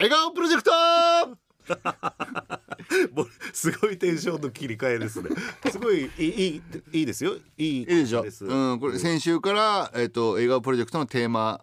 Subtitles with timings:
[0.00, 0.70] 笑顔プロジェクト！
[3.52, 5.28] すごいテンションの切り替えですね。
[5.70, 7.36] すごいいいいいですよ。
[7.36, 8.24] いいいいでしょ。
[8.40, 11.62] うん、これ先週から、えっと笑顔プロジェクトのテーマ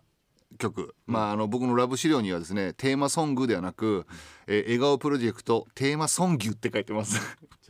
[0.60, 4.06] 曲、まああの僕のラブ資料にはですねテーマソングではなく、
[4.46, 7.20] えー笑顔プロジェクトテーマソンギュって書いてます。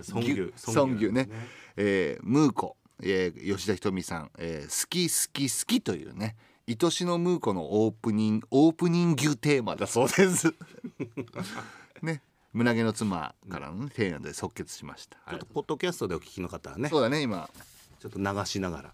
[0.01, 1.29] ソンギュソンギュね。
[1.77, 6.35] えームーコ、えー吉田ひとみさん、えー好き好き好きというね
[6.69, 10.53] 愛しのムーコのオープニングオープニングテーマだそうです。
[12.03, 12.21] ね。
[12.51, 17.49] 胸毛の妻からの、ね、提案で即決しました、ちょっとポッドキャストでお聞きの方はねそうだね今。
[17.99, 18.93] ちょっと流しながら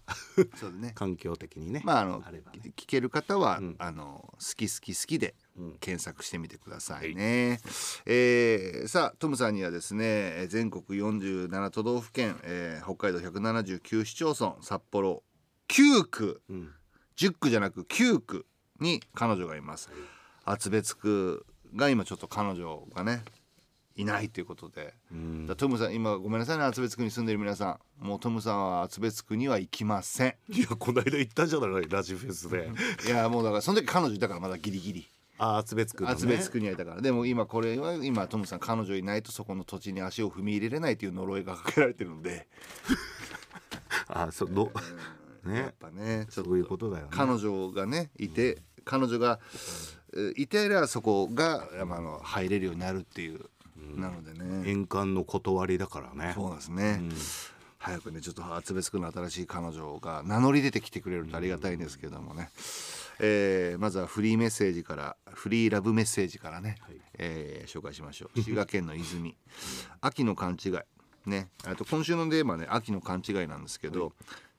[0.56, 0.92] そうだね。
[0.94, 2.42] 環境的にねまああのね。
[2.76, 3.74] 聞ける方は、ん。
[3.78, 5.72] あの好き好き好きでうん。
[5.80, 7.60] 検索してみてくださいね。
[8.06, 15.24] えーさあトムさんにはですねえー全国47都道府県、えー北海道179市町村札幌
[15.68, 16.40] 9区。
[16.48, 16.72] うん
[17.16, 18.46] 10区じゃなく9区
[18.80, 19.90] に彼女がいます。
[20.44, 23.22] 厚別区が今ちょっと彼女がね
[23.96, 24.94] いないということで。
[25.56, 28.04] トムさん今ごめんなさいね厚別区に住んでる皆さん。
[28.04, 30.34] もうトムさんは厚別区には行きません。
[30.48, 32.70] いやこの間行ったじゃないラジフェスで。
[33.06, 35.08] いやもうだからその時彼女いたからまだギリギリ。
[35.38, 36.14] あ厚別区のね。
[36.14, 37.00] 厚別区にはいたから。
[37.00, 42.48] でも今これは今トムさん彼女いないとそこの土地に足を踏み入れれないという呪いがかけられてるので。
[44.08, 44.70] あそう
[45.44, 47.10] どやねっぱねちょっそういうことだよね。
[47.12, 49.40] 彼女がねいて彼女が
[50.14, 53.40] えーいてりゃそこがまああの入れるようになるっていう
[53.96, 54.68] なのでね。
[54.68, 56.32] 円環の断りだからね。
[56.34, 57.02] そうですね、
[57.78, 62.48] 早くねちょっと厚別区の新しい彼女が名乗り出てきてくれるとありがたいんですけどもね、
[63.20, 66.78] えーまずはフリーメッセージからフリーラブメッセージからね、
[67.18, 68.40] えー紹介しましょう。
[68.40, 69.36] 滋賀県の泉。
[70.00, 70.72] 秋の勘違い。
[71.26, 71.48] ね。
[71.64, 74.12] あと今週のテーマはね秋の勘違いなんですけど、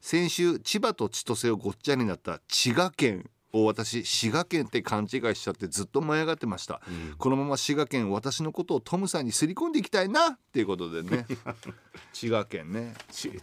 [0.06, 6.80] 先週千葉と千歳をごっちゃになった滋賀県を私滋賀県って勘違いしちゃってずっと舞い上がってました、
[7.18, 11.26] このまま滋賀県私のことをトムさんにすり込んでいきたいなっていうことでね。
[12.14, 12.94] 滋賀県ね。
[13.10, 13.40] 滋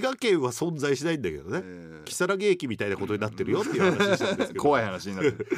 [0.00, 1.64] 賀県は存在しないんだけどね、
[2.04, 4.62] 如月駅みたいなことになってるよっていう話したんですけど。
[4.62, 5.48] 怖い話になってる。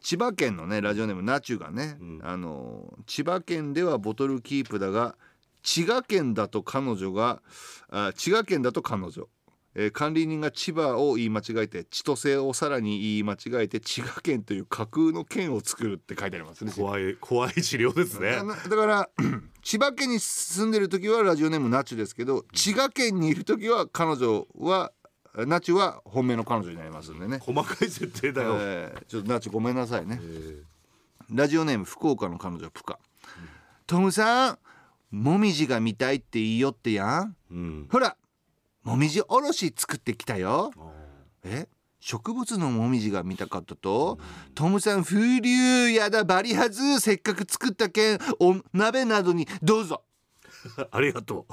[0.00, 5.16] 千葉県のねラジオネームナチュがね、あの千葉県ではボトルキープだが
[5.62, 7.42] 滋賀県だと彼女が
[7.90, 9.28] あ滋賀県だと彼女、
[9.74, 16.72] えー管理人が千葉を言い間違えて千歳をさらに言い間違えて滋賀県という架空の県を作るって書いてありますね。
[16.74, 18.32] 怖い怖い治療ですね。
[18.32, 19.08] だだから
[19.62, 24.92] 千葉県に住んでる時はラジオネームナチュですけど滋賀県にいる時は彼女は
[25.46, 27.38] ナチュは本命の彼女になりますんでね。
[27.38, 30.18] 細かい設定だよ、えーちょっとナチュごめんなさいね。
[30.20, 30.62] えー。
[31.30, 32.98] ラジオネーム福岡の彼女プカ、
[33.86, 34.58] トムさん
[35.10, 37.36] もみじが見たいって言いよってやん。
[37.50, 37.88] うん。
[37.90, 38.16] ほら
[38.82, 40.70] もみじおろし作ってきたよ。
[40.78, 40.92] あ
[41.44, 41.68] え？
[42.00, 44.18] 植物のもみじが見たかったと、
[44.54, 47.00] トムさん風流やだバリはず。
[47.00, 50.04] せっかく作ったけんお鍋などにどうぞ。
[50.76, 51.46] ー ありがと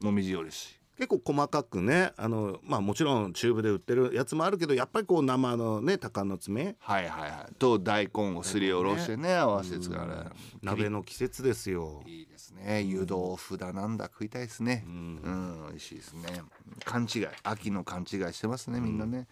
[0.00, 0.04] う。
[0.04, 6.76] もみじおろし結構細かくねあのまあもちろんチューブで売ってるやつもあるけどやっぱりこう生のね鷹の爪。
[6.78, 7.54] はいはいはい。
[7.58, 10.14] と大根をすりおろしてね合わせて使うね
[10.62, 12.02] 鍋の季節ですよ。
[12.06, 12.82] いいですね。
[12.82, 14.84] 湯豆腐だなんだ食いたいですね。
[14.86, 16.42] うん、美味しいですね。
[16.84, 17.26] 勘違い。
[17.42, 19.26] 秋の勘違いしてますねみんなね、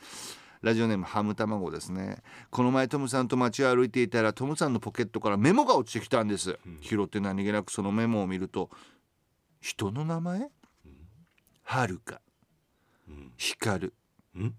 [0.63, 2.23] ラジオネームハム卵ですね。
[2.51, 8.71] この前トムさんと街を歩いていたらトムさんのポケットからメモが落ちてきたんです、拾って何気なくそのメモを見ると
[9.61, 10.51] 人の名前、
[11.73, 12.21] はるか、
[13.37, 13.93] 光
[14.37, 14.55] ん？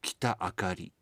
[0.00, 0.92] 北あかり。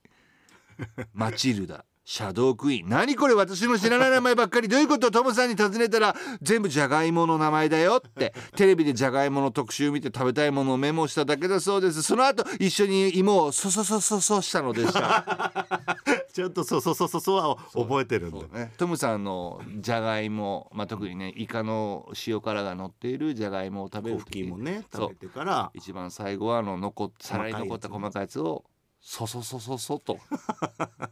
[1.13, 3.35] マチルダシャドークイーン何これ？
[3.35, 4.69] 私の知らない名前ばっかり。
[4.69, 5.11] どういうこと？
[5.11, 8.33] トムさんに尋ねたら全部じゃがいもの名前だよって。
[8.57, 12.01] テレビでじゃがいもの特集見て食べたいものをメモしただけだそうです。
[12.03, 15.67] その後一緒に芋をそそそそそしたのでした、
[16.35, 28.65] ちゃんとそうそうそうそうそうは覚えてるんだね、トムさんのじゃがいも、まあ、特にねイカの塩辛が乗っているじゃがいもを食べるコーヒーもね食べてから一番最後はあの残皿に残った細かいやつを
[29.01, 30.19] そそそそそと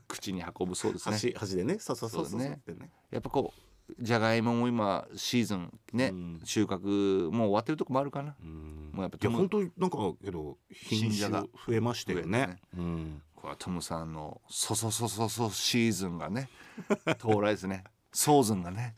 [0.09, 16.49] 口に運ぶそうですね箸箸でねそそそそそうねってねやっぱこうじゃがいもも今シーズンね、うん収穫もう終わってるとこもあるかな、うんもうやっぱいや本当になんかけど品種が増えましたよねねうんこれはトムさんのそそそそそシーズンがね
[17.19, 17.83] 到来ですね。
[18.13, 18.95] ソーズンがね。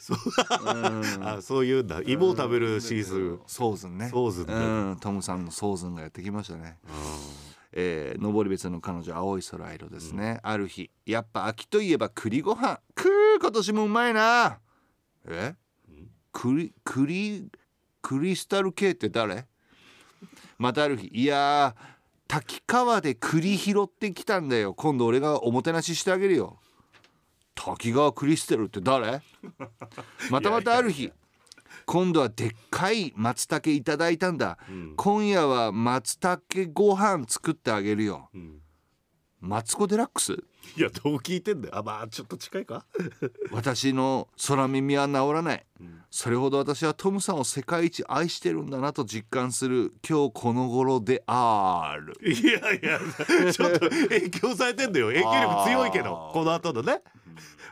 [0.51, 1.19] う。
[1.19, 1.27] ん。
[1.27, 2.03] あそういうんだ。
[2.03, 3.41] 芋を食べるシーズン。
[3.47, 4.11] ソーズンね。
[4.11, 4.59] ソーズンねう
[4.95, 4.97] ん。
[5.01, 6.79] トムさんのソーズンがやってきましたね。
[7.73, 12.81] えー、登別の彼女青い空色ですね、ある日やっぱ秋といえば栗ご飯。
[12.95, 14.61] くー今年もうまいな。
[15.27, 15.55] え？
[16.33, 17.49] 栗栗
[18.03, 19.47] クリスタル系って誰？
[20.59, 21.94] またある日いやー
[22.29, 24.75] 滝川で栗拾ってきたんだよ。
[24.75, 26.59] 今度俺がおもてなししてあげるよ。
[27.55, 29.23] 滝川クリステルって誰？
[30.31, 31.13] またまたある日。
[31.87, 34.95] 今度はでっかい松茸いただいたんだ、ん。
[34.97, 36.41] 今夜は松茸
[36.73, 38.31] ご飯作ってあげるよ。
[38.35, 38.64] ん
[39.45, 40.33] マツコ・デラックス？
[40.77, 41.77] いやどう聞いてんだよ。
[41.77, 42.87] あまあちょっと近いか？
[43.53, 45.67] 私の空耳は治らない、
[46.11, 52.15] それほど私はトムさんを世界一愛してるんだなと実感する今日この頃である。
[52.27, 55.09] いやいやちょっと影響されてんだよ。
[55.13, 57.03] 影響力強いけどこの後のね。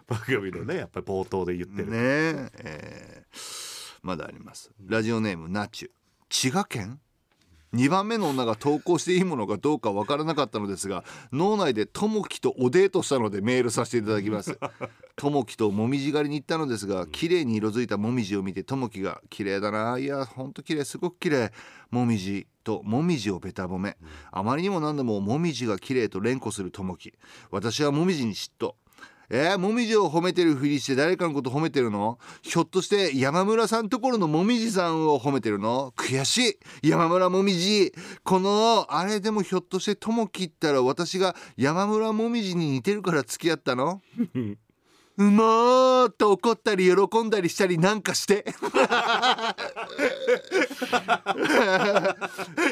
[0.07, 2.53] 番組のねやっぱり冒頭で言ってる、ねえ。
[2.59, 3.99] えー。
[4.03, 4.71] まだあります。
[4.85, 5.91] ラジオネームナチュ。
[6.29, 7.01] 滋賀県？
[7.75, 14.59] 2番目の女が投稿していいものかどうかわからなかったのですが脳内でともきとおデートしたのでメールさせていただきます。
[15.15, 19.99] ともきともみじ狩りに行ったのですが綺麗に色づいたもみじを見てともきが綺麗だな。
[19.99, 20.85] いやほんと綺麗。
[20.85, 21.53] すごく綺麗。
[21.91, 23.97] もみじともみじをべた褒め。
[24.31, 27.13] あまりにも何でももみじが綺麗と連呼するともき
[27.51, 28.75] 私はもみじに嫉妬
[29.31, 32.19] えー、もみじを褒めてるふりして誰かのこと褒めてるの？
[32.43, 35.93] ひょっとして山村さんところのもみじさんを褒めてるの？
[35.97, 36.89] 悔しい。
[36.89, 37.93] 山村もみじ。
[38.25, 44.01] このあれでもひょっとしてともきったら私が山村もみじに似てるから付き合ったの？
[45.23, 48.45] うまーっと怒ったり喜んだりしたりなんかして、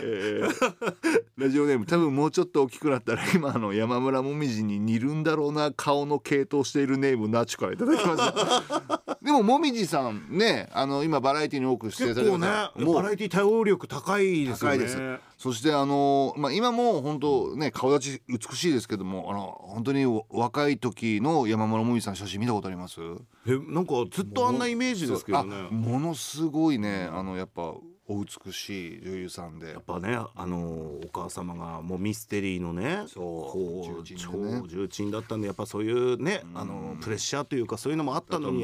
[0.02, 1.25] えー。
[1.37, 14.76] ラジオネーム多分もうちょっと大きくなったら今の山村もみじに似るんだろうな顔の系統しているネームナチュからいただきました でももみじさんねあの今バラエティに多く出演されて結構ねもうバラエティ対応力高いですよね。
[14.76, 23.01] 高いですそしてあの、まあ、今も本当ね顔立ち美しいですけどもあの本当に若い時の山村もみじさん写真見たことあります？
[23.47, 25.57] えなんかずっとあんなイメージですけどね。
[25.71, 27.73] あものすごいねあのやっぱ
[28.07, 29.71] お美しい女優さんで。
[29.73, 38.63] やっぱねあのお母様がもうミステリーのねそう超重鎮だったんでやっぱそういうねあのプレッシャーというかそういうのもあったのに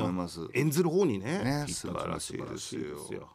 [0.53, 3.31] 演ずる方にねね素晴らしいですよ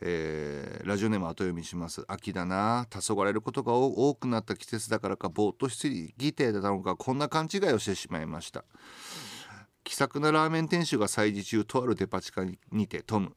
[0.00, 2.04] えーラジオネーム後読みします。
[2.08, 2.86] 秋だな。
[2.90, 8.64] 黄昏れることが多くなった季節だからかぼーっとしすぎてたのかこんな勘違いをしてしまいました。
[9.84, 13.36] 気さくなラーメン店主が催事中とあるデパ地下にてトム。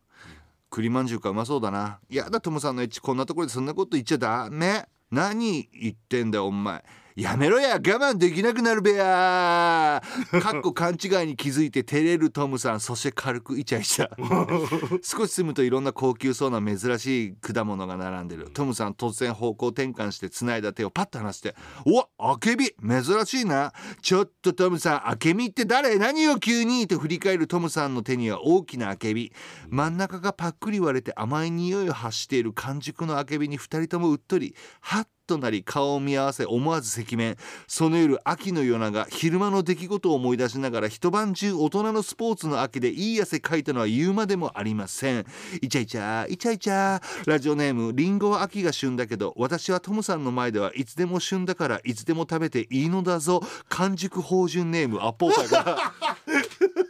[0.70, 2.00] 栗まんじゅうかうまそうだな。
[2.10, 4.88] やだトムさんのエッチこんなところでそんなこと言っちゃダメ。
[5.12, 6.84] 何言ってんだよお前。
[7.16, 10.02] やめろや我慢できなくなるべや。
[10.42, 12.80] かっこ勘違いに気づいて照れるトムさん。
[12.80, 14.10] そして軽くイチャイチャ。
[15.04, 18.50] 少し進むといろんな高級そうな珍しい果物が並んでる。
[18.54, 21.56] トムさん突然方向転換して繋いだ手をパッと離して
[21.86, 22.74] 「おあけび。
[22.82, 23.74] 珍しいな。
[24.02, 25.98] ちょっとトムさんあけびって誰？
[25.98, 29.32] 何よ急に」と振り返るトムさんの手には大きなあけび。
[29.70, 34.56] 真ん中がパックリ割れて甘い匂いを発している完熟のあけびに二人ともうっとり。
[34.82, 37.38] はっとなり顔を見合わせ思わず赤面
[37.68, 45.26] その夜秋の夜長昼間の出来事を思い出しながら一晩中大人のスポーツの秋でいい汗かいたのは言うまでもありません。
[45.62, 53.42] イチャイチャイチャイチャラジオネームリンゴは秋が旬だけど私はトムさんの前ではいつでも旬だからいつでも食べていいのだぞ。
[53.70, 55.78] 完熟芳醇ネームアポーターから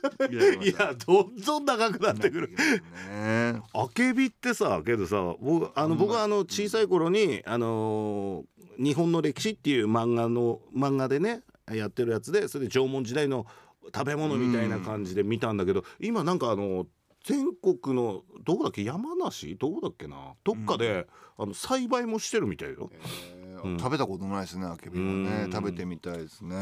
[0.63, 2.49] いやどんどん長くなってくる。
[2.49, 3.61] ね。
[3.73, 11.41] あけびってさけどさ僕あの僕はあの小さい頃にあのー日本の歴史っていう漫画の漫画でね
[11.71, 13.45] やってるやつでそれで縄文時代の
[13.93, 16.87] 食べ物みたいな感じで見たんだけど今なんかあの
[17.23, 19.55] 全国のどこだっけ山梨？
[19.57, 20.33] どこだっけな？
[20.43, 22.89] どっかで、あの栽培もしてるみたいよ。
[22.91, 25.23] えー食べたことないですねあけびはうん。
[25.23, 26.55] ね食べてみたいですね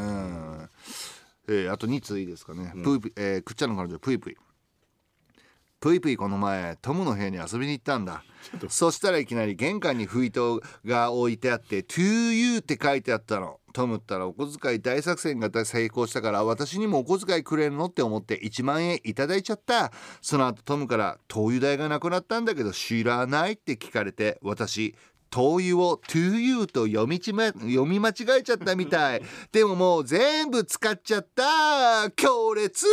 [1.48, 4.38] えーあと2通いいですかね、ぷいぷいえーくっちゃんの彼女ぷいぷい。
[5.80, 8.24] ぷいぷいこの前トムの部屋に遊びに行ったんだ。
[8.70, 13.60] そしたらいきなり玄関に封筒が置いてあって「to you」って書いてあったの。
[13.74, 19.92] トムったらお小遣い大作戦が成功したから私にもお小遣いくれるのって思って1万円いただいちゃった。
[20.22, 24.94] その後トムから「灯油代がなくなったんだけど知らない?」って聞かれて私
[25.32, 29.24] 灯油を to you と読みちま読み間違えちゃったみたい。
[29.52, 32.12] でももう全部使っちゃった。
[32.12, 32.86] 強烈。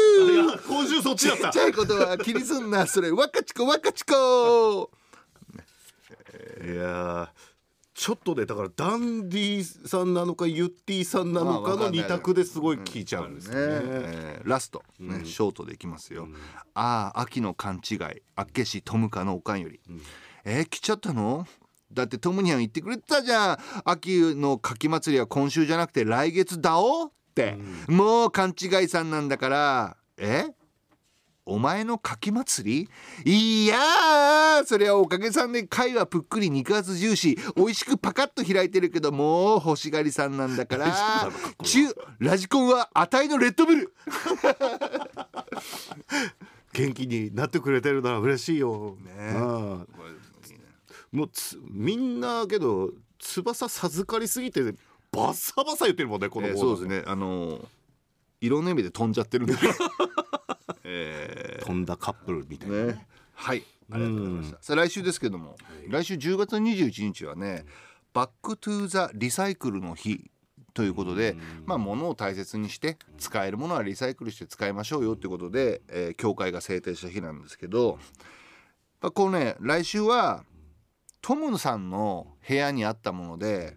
[0.66, 1.50] 今週そっちだった。
[1.50, 2.86] ちっちゃいことは気にすんな。
[2.86, 4.90] それワカチコワカチコ
[6.64, 7.28] いやー
[7.94, 13.56] ちょっとねだからダンディさんなのかユッティさんなのかの二択ですごい聞いちゃうんですね。
[13.60, 13.82] よね。
[13.84, 16.28] えーラスト、ねショートでいきますよ、
[16.74, 17.98] ああ秋の勘違い。
[18.36, 19.80] あっけしトムカのおかんより、
[20.44, 21.46] えー来ちゃったの？
[21.92, 23.58] だってトムニャン言ってくれてたじゃん。
[23.84, 27.56] 秋の柿祭りは今週じゃなくて来月だおって、
[27.88, 29.96] もう勘違いさんなんだから。
[30.18, 30.46] え？
[31.50, 32.88] お前のかき祭
[33.24, 33.62] り？
[33.64, 34.66] いやー！
[34.66, 41.30] それはおかげさんで貝はぷっくり肉厚ジューシー美味しくパカッと開いてるけどもう欲しがりさんなんだから。
[41.62, 43.94] 中ラジコンはあたいのレッドブル。
[46.74, 48.98] 元気になってくれてるなら嬉しいよ。
[49.00, 49.88] ねうん
[51.12, 54.62] もうつみんなけど翼授かりすぎて
[55.10, 57.04] バッサバサ言ってるもんねこのえー子そうですね。
[57.06, 57.66] あのー
[58.40, 59.54] いろんな意味で飛んじゃってるんで
[60.84, 62.74] え飛んだカップルみたいな。
[62.76, 62.92] ーね。
[62.92, 63.64] ねはい。
[63.90, 64.58] ありがとうございました。
[64.62, 65.56] さあ来週ですけども、
[65.88, 67.64] 来週10月21日はね
[68.12, 70.30] Back to the リサイクルの日
[70.74, 71.36] ということで、
[71.66, 77.98] まあ物を大切にして使えるものはリサイクルして使いましょうよということで、えー協会が制定した日なんですけど、
[79.00, 80.44] まあ、このね来週は
[81.20, 83.76] トムさんの部屋にあったもので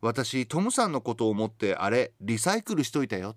[0.00, 3.36] 私トムさんのことを思ってあれリサイクルしといたよ。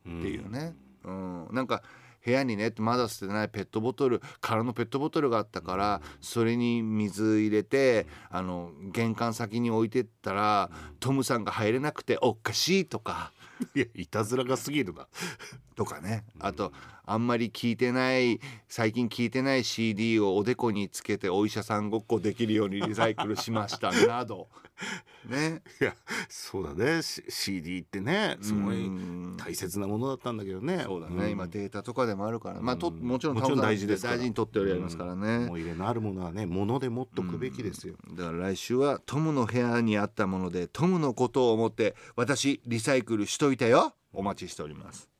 [0.00, 1.48] っていうね、うん。
[1.52, 1.82] なんか
[2.24, 10.70] 部屋にねまだ捨てないペットボトル空のペットボトルがあったからそれに水入れてあの玄関先に置いてったら
[11.00, 13.32] トムさんが入れなくておっかしいとか
[13.74, 15.08] いやいたずらが過ぎるな。
[15.76, 16.24] とかね。
[16.38, 16.72] あと
[17.04, 24.48] あんまり聞いてない最近聞いてない CD をおでこにつけてお医者さんごっこできるようにリサイクルしましたなど。
[25.26, 25.62] ね。
[25.80, 25.94] いや
[26.34, 30.80] そうだね、CD ってねすごいうん大切なものだったんだけどね。
[30.86, 31.30] そうだね、ん。
[31.30, 33.00] 今データとかでもあるから、まあとうん。
[33.00, 34.16] もちろん大事ですから。
[34.16, 43.92] 大事に取ってやりますからね、思い入れのあるものはね物で持っとくべきですよ、だから来週はトムの部屋にあったものでトムのことを思って私リサイクルしといたよ。
[44.14, 45.11] お待ちしております